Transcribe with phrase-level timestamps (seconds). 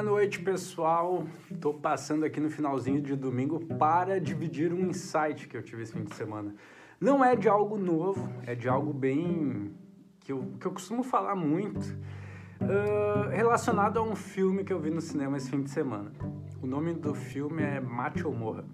[0.00, 1.26] Boa noite, pessoal.
[1.50, 5.92] Estou passando aqui no finalzinho de domingo para dividir um insight que eu tive esse
[5.92, 6.54] fim de semana.
[6.98, 9.74] Não é de algo novo, é de algo bem
[10.20, 11.84] que eu, que eu costumo falar muito,
[12.62, 16.10] uh, relacionado a um filme que eu vi no cinema esse fim de semana.
[16.62, 18.64] O nome do filme é Mate Morra.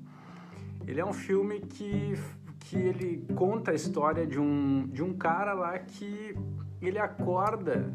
[0.87, 2.15] Ele é um filme que,
[2.61, 6.37] que ele conta a história de um, de um cara lá que
[6.81, 7.93] ele acorda,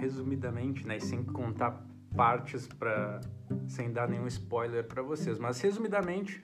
[0.00, 1.86] resumidamente, né, sem contar
[2.16, 3.20] partes para
[3.66, 6.42] sem dar nenhum spoiler para vocês, mas resumidamente,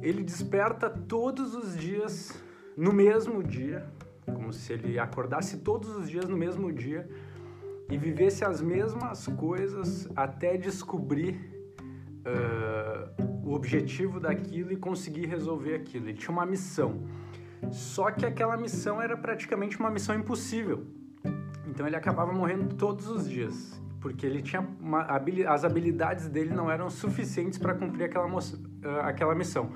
[0.00, 2.32] ele desperta todos os dias
[2.76, 3.86] no mesmo dia,
[4.24, 7.08] como se ele acordasse todos os dias no mesmo dia
[7.90, 11.34] e vivesse as mesmas coisas até descobrir
[12.24, 16.08] uh, o objetivo daquilo e conseguir resolver aquilo.
[16.08, 17.02] Ele tinha uma missão.
[17.70, 20.86] Só que aquela missão era praticamente uma missão impossível.
[21.66, 25.06] Então ele acabava morrendo todos os dias porque ele tinha uma,
[25.46, 28.28] as habilidades dele não eram suficientes para cumprir aquela,
[29.04, 29.72] aquela missão.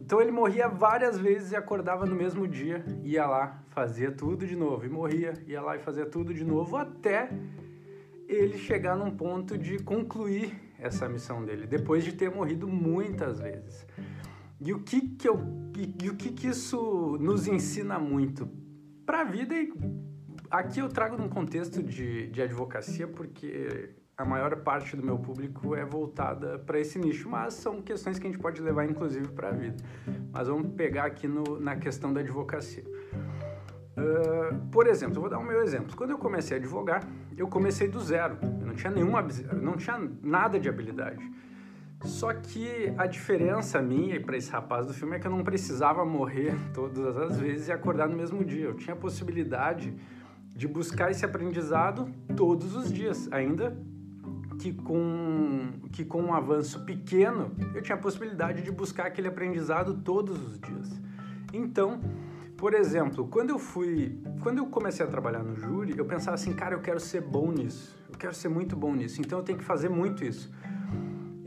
[0.00, 4.56] Então ele morria várias vezes e acordava no mesmo dia, ia lá, fazia tudo de
[4.56, 7.30] novo, e morria, ia lá e fazia tudo de novo, até
[8.28, 13.86] ele chegar num ponto de concluir essa missão dele, depois de ter morrido muitas vezes.
[14.60, 15.40] E o que que, eu,
[15.78, 18.48] e, e o que, que isso nos ensina muito?
[19.06, 19.72] Para a vida e
[20.50, 25.76] Aqui eu trago num contexto de, de advocacia porque a maior parte do meu público
[25.76, 29.50] é voltada para esse nicho, mas são questões que a gente pode levar inclusive para
[29.50, 29.76] a vida.
[30.32, 32.82] Mas vamos pegar aqui no, na questão da advocacia.
[33.96, 35.96] Uh, por exemplo, eu vou dar um meu exemplo.
[35.96, 38.36] Quando eu comecei a advogar, eu comecei do zero.
[38.42, 41.22] Eu não tinha nenhuma, não tinha nada de habilidade.
[42.02, 46.04] Só que a diferença minha para esse rapaz do filme é que eu não precisava
[46.04, 48.64] morrer todas as vezes e acordar no mesmo dia.
[48.64, 49.94] Eu tinha a possibilidade
[50.60, 53.74] de buscar esse aprendizado todos os dias, ainda
[54.58, 59.94] que com, que com um avanço pequeno eu tinha a possibilidade de buscar aquele aprendizado
[60.02, 61.00] todos os dias.
[61.50, 61.98] Então,
[62.58, 66.52] por exemplo, quando eu fui, quando eu comecei a trabalhar no júri, eu pensava assim,
[66.52, 69.56] cara, eu quero ser bom nisso, eu quero ser muito bom nisso, então eu tenho
[69.56, 70.52] que fazer muito isso.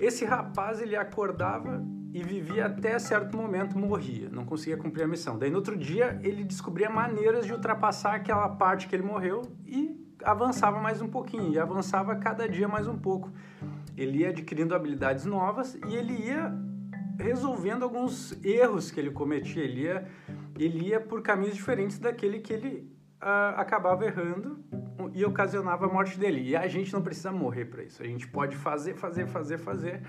[0.01, 5.35] Esse rapaz ele acordava e vivia até certo momento, morria, não conseguia cumprir a missão.
[5.35, 9.99] Daí no outro dia ele descobria maneiras de ultrapassar aquela parte que ele morreu e
[10.23, 13.31] avançava mais um pouquinho, e avançava cada dia mais um pouco.
[13.97, 16.53] Ele ia adquirindo habilidades novas e ele ia
[17.19, 20.07] resolvendo alguns erros que ele cometia, ele ia,
[20.57, 22.91] ele ia por caminhos diferentes daquele que ele
[23.21, 24.63] uh, acabava errando
[25.13, 26.41] e ocasionava a morte dele.
[26.47, 30.03] E a gente não precisa morrer para isso, a gente pode fazer, fazer, fazer, fazer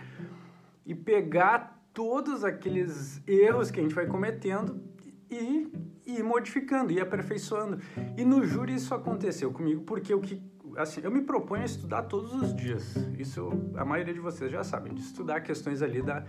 [0.85, 4.83] e pegar todos aqueles erros que a gente vai cometendo
[5.31, 5.73] e,
[6.05, 7.79] ir modificando, e aperfeiçoando.
[8.17, 10.43] E no júri isso aconteceu comigo, porque o que
[10.77, 12.97] assim, eu me proponho a estudar todos os dias.
[13.17, 16.25] Isso a maioria de vocês já sabem, de estudar questões ali da,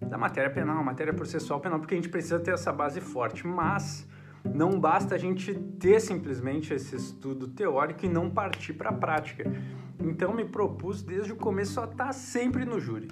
[0.00, 4.06] da matéria penal, matéria processual penal, porque a gente precisa ter essa base forte, mas
[4.44, 9.50] não basta a gente ter simplesmente esse estudo teórico e não partir para a prática.
[9.98, 13.08] Então me propus desde o começo a estar sempre no júri.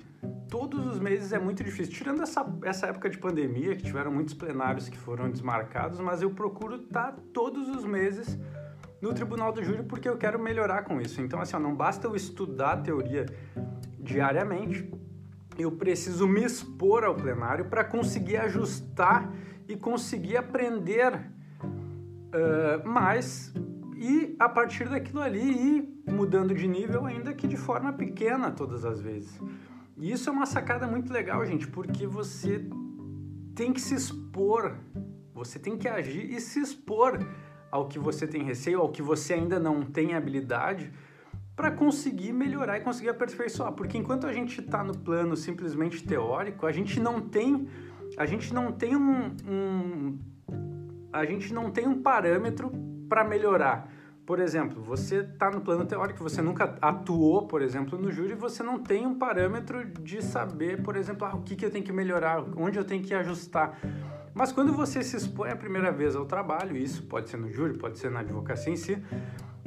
[0.48, 4.34] Todos os meses é muito difícil, tirando essa, essa época de pandemia, que tiveram muitos
[4.34, 8.38] plenários que foram desmarcados, mas eu procuro estar todos os meses
[9.00, 11.20] no tribunal do júri porque eu quero melhorar com isso.
[11.20, 13.26] Então, assim, ó, não basta eu estudar a teoria
[13.98, 14.90] diariamente,
[15.58, 19.30] eu preciso me expor ao plenário para conseguir ajustar
[19.68, 23.52] e conseguir aprender uh, mais
[23.96, 28.84] e a partir daquilo ali ir mudando de nível, ainda que de forma pequena todas
[28.84, 29.38] as vezes.
[29.98, 32.64] E isso é uma sacada muito legal, gente, porque você
[33.54, 34.76] tem que se expor,
[35.34, 37.18] você tem que agir e se expor
[37.70, 40.92] ao que você tem receio, ao que você ainda não tem habilidade,
[41.56, 43.72] para conseguir melhorar e conseguir aperfeiçoar.
[43.72, 47.68] Porque enquanto a gente está no plano simplesmente teórico, a gente não tem,
[48.16, 50.18] a gente não tem um, um
[51.12, 52.70] a gente não tem um parâmetro
[53.08, 53.90] para melhorar.
[54.28, 58.62] Por exemplo, você está no plano teórico, você nunca atuou, por exemplo, no júri, você
[58.62, 61.92] não tem um parâmetro de saber, por exemplo, ah, o que, que eu tenho que
[61.92, 63.80] melhorar, onde eu tenho que ajustar.
[64.34, 67.78] Mas quando você se expõe a primeira vez ao trabalho, isso pode ser no júri,
[67.78, 69.02] pode ser na advocacia em si,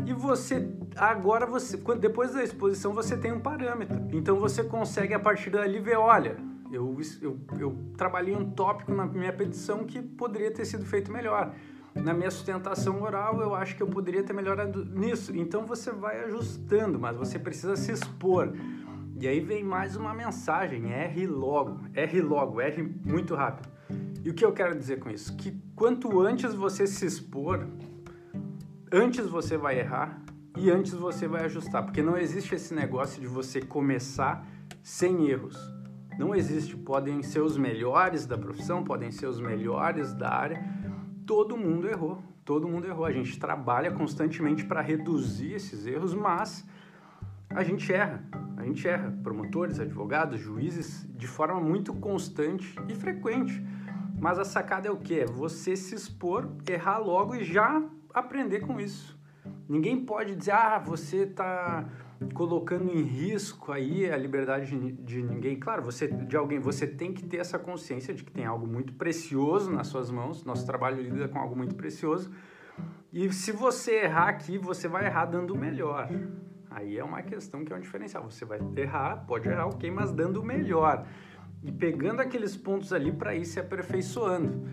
[0.06, 4.00] e você agora você depois da exposição você tem um parâmetro.
[4.12, 6.38] Então você consegue a partir dali ver, olha,
[6.72, 11.52] eu, eu, eu trabalhei um tópico na minha petição que poderia ter sido feito melhor
[11.96, 15.36] na minha sustentação oral, eu acho que eu poderia ter melhorado nisso.
[15.36, 18.54] Então você vai ajustando, mas você precisa se expor.
[19.20, 23.70] E aí vem mais uma mensagem: R logo, R logo, R muito rápido.
[24.24, 25.36] E o que eu quero dizer com isso?
[25.36, 27.68] Que quanto antes você se expor,
[28.92, 30.22] antes você vai errar
[30.58, 34.46] e antes você vai ajustar, porque não existe esse negócio de você começar
[34.84, 35.58] sem erros.
[36.20, 40.64] Não existe, podem ser os melhores da profissão, podem ser os melhores da área.
[41.32, 43.06] Todo mundo errou, todo mundo errou.
[43.06, 46.68] A gente trabalha constantemente para reduzir esses erros, mas
[47.50, 48.22] a gente erra.
[48.58, 49.18] A gente erra.
[49.24, 53.66] Promotores, advogados, juízes, de forma muito constante e frequente.
[54.20, 55.22] Mas a sacada é o que?
[55.22, 57.82] É você se expor, errar logo e já
[58.14, 59.18] aprender com isso.
[59.72, 61.88] Ninguém pode dizer, ah, você está
[62.34, 65.58] colocando em risco aí a liberdade de, ninguém.
[65.58, 68.92] Claro, você de alguém, você tem que ter essa consciência de que tem algo muito
[68.92, 70.44] precioso nas suas mãos.
[70.44, 72.30] Nosso trabalho lida com algo muito precioso.
[73.14, 76.10] E se você errar aqui, você vai errar dando o melhor.
[76.70, 78.30] Aí é uma questão que é um diferencial.
[78.30, 81.08] Você vai errar, pode errar, ok, mas dando o melhor.
[81.64, 84.68] E pegando aqueles pontos ali para ir se aperfeiçoando.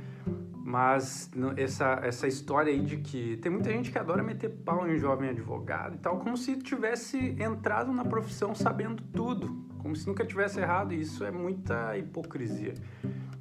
[0.68, 4.98] Mas essa, essa história aí de que tem muita gente que adora meter pau em
[4.98, 10.26] jovem advogado e tal, como se tivesse entrado na profissão sabendo tudo, como se nunca
[10.26, 12.74] tivesse errado, e isso é muita hipocrisia.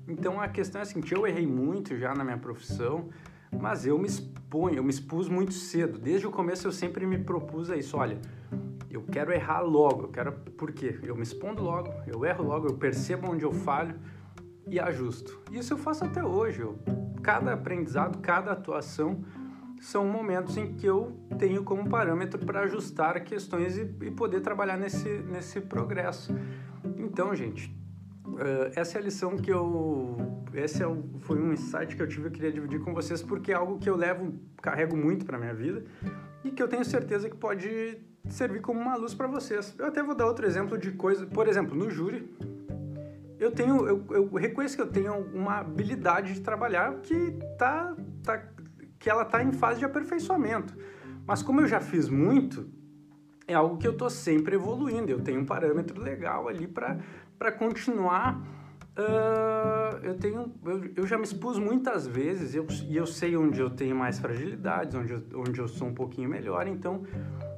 [0.08, 3.10] Então a questão é assim, eu errei muito já na minha profissão,
[3.52, 6.00] mas eu me exponho, eu me expus muito cedo.
[6.00, 8.22] Desde o começo eu sempre me propus a isso, olha,
[8.90, 10.98] eu quero errar logo, eu quero por quê?
[11.04, 14.00] Eu me expondo logo, eu erro logo, eu percebo onde eu falho
[14.66, 15.42] e ajusto.
[15.52, 16.62] Isso eu faço até hoje.
[16.62, 16.78] Eu
[17.28, 19.22] cada aprendizado, cada atuação
[19.82, 24.78] são momentos em que eu tenho como parâmetro para ajustar questões e, e, poder trabalhar
[24.78, 26.34] nesse, nesse progresso.
[26.98, 27.68] Então, gente,
[28.26, 30.16] uh, essa é a lição que eu.
[30.54, 33.52] Esse é o, foi um insight que eu tive e queria dividir com vocês, porque
[33.52, 35.84] é algo que eu levo, carrego muito para minha vida
[36.46, 37.98] e que eu tenho certeza que pode
[38.30, 39.76] servir como uma luz para vocês.
[39.78, 42.34] Eu até vou dar outro exemplo de coisa, por exemplo, no júri,
[43.40, 48.44] eu tenho, eu, eu, reconheço que eu tenho uma habilidade de trabalhar que tá, tá
[49.00, 50.76] que ela está em fase de aperfeiçoamento.
[51.26, 52.68] Mas como eu já fiz muito,
[53.48, 55.12] é algo que eu estou sempre evoluindo.
[55.12, 58.42] Eu tenho um parâmetro legal ali para continuar.
[58.98, 63.60] Uh, eu tenho, eu, eu, já me expus muitas vezes eu, e eu sei onde
[63.60, 66.66] eu tenho mais fragilidades, onde eu, onde eu sou um pouquinho melhor.
[66.68, 67.04] Então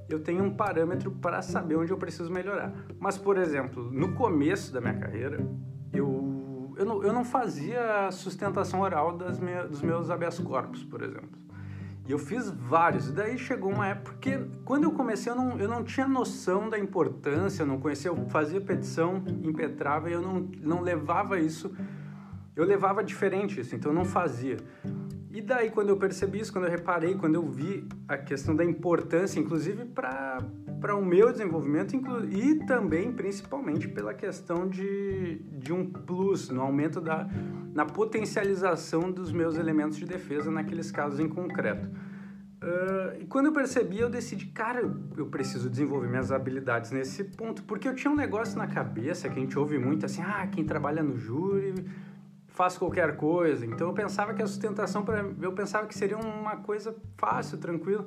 [0.10, 2.74] eu tenho um parâmetro para saber onde eu preciso melhorar.
[3.00, 5.46] Mas, por exemplo, no começo da minha carreira,
[5.94, 11.02] eu, eu, não, eu não fazia sustentação oral das minha, dos meus habeas corpus, por
[11.02, 11.30] exemplo.
[12.10, 13.08] E eu fiz vários.
[13.08, 14.36] E daí chegou uma época que,
[14.66, 18.10] quando eu comecei, eu não, eu não tinha noção da importância, eu não conhecia.
[18.10, 21.72] Eu fazia petição, impetrava e eu não, não levava isso.
[22.56, 24.58] Eu levava diferente isso, então eu não fazia.
[25.32, 28.66] E daí, quando eu percebi isso, quando eu reparei, quando eu vi a questão da
[28.66, 31.96] importância, inclusive para o meu desenvolvimento
[32.32, 37.28] e também, principalmente, pela questão de, de um plus no aumento da
[37.74, 41.88] na potencialização dos meus elementos de defesa naqueles casos em concreto.
[42.62, 44.82] Uh, e quando eu percebi, eu decidi, cara,
[45.16, 49.40] eu preciso desenvolver minhas habilidades nesse ponto, porque eu tinha um negócio na cabeça que
[49.40, 51.74] a gente ouve muito assim, ah, quem trabalha no júri
[52.60, 53.66] faz qualquer coisa.
[53.66, 58.06] Então eu pensava que a sustentação para eu pensava que seria uma coisa fácil, tranquila.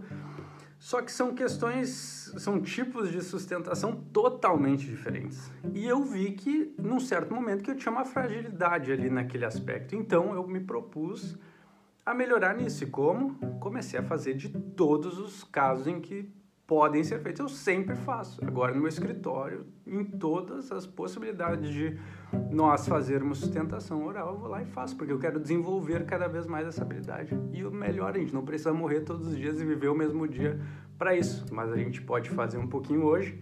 [0.79, 5.51] Só que são questões, são tipos de sustentação totalmente diferentes.
[5.73, 9.97] E eu vi que num certo momento que eu tinha uma fragilidade ali naquele aspecto.
[9.97, 11.39] Então eu me propus
[12.05, 12.85] a melhorar nisso.
[12.85, 13.37] E como?
[13.59, 16.31] Comecei a fazer de todos os casos em que
[16.73, 17.39] podem ser feitos.
[17.39, 18.43] Eu sempre faço.
[18.43, 21.99] Agora no meu escritório, em todas as possibilidades de
[22.51, 26.47] nós fazermos sustentação oral, eu vou lá e faço, porque eu quero desenvolver cada vez
[26.47, 27.39] mais essa habilidade.
[27.53, 30.27] E o melhor, a gente não precisa morrer todos os dias e viver o mesmo
[30.27, 30.59] dia
[30.97, 33.39] para isso, mas a gente pode fazer um pouquinho hoje,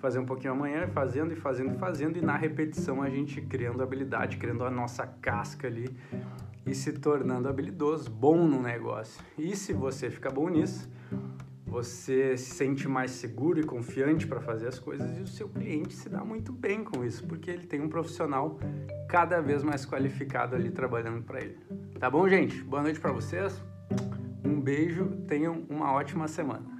[0.00, 3.84] fazer um pouquinho amanhã, fazendo e fazendo e fazendo, e na repetição a gente criando
[3.84, 5.88] habilidade, criando a nossa casca ali
[6.66, 9.22] e se tornando habilidoso, bom no negócio.
[9.38, 10.92] E se você ficar bom nisso,
[11.74, 15.92] você se sente mais seguro e confiante para fazer as coisas e o seu cliente
[15.92, 18.60] se dá muito bem com isso, porque ele tem um profissional
[19.08, 21.58] cada vez mais qualificado ali trabalhando para ele.
[21.98, 22.62] Tá bom, gente?
[22.62, 23.60] Boa noite para vocês.
[24.44, 26.73] Um beijo, tenham uma ótima semana.